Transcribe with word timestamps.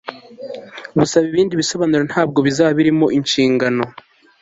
Gusaba 0.99 1.25
ibindi 1.31 1.59
bisobanuro 1.61 2.03
ntabwo 2.09 2.39
bizaba 2.47 2.71
birimo 2.79 3.05
inshingano 3.17 3.83